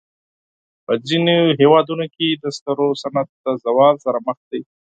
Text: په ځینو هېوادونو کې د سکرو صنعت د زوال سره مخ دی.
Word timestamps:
په 0.85 0.93
ځینو 1.07 1.35
هېوادونو 1.59 2.05
کې 2.15 2.27
د 2.31 2.43
سکرو 2.57 2.87
صنعت 3.01 3.29
د 3.45 3.45
زوال 3.63 3.95
سره 4.05 4.17
مخ 4.27 4.37
دی. 4.49 4.61